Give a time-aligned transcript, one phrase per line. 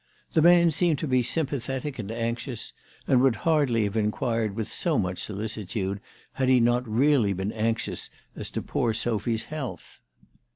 [0.33, 2.73] The man seemed to be sympathetic and anxious,
[3.07, 5.99] and would hardly have inquired with so much solicitude
[6.33, 9.99] had he not really been anxious as to poor Sophy's health.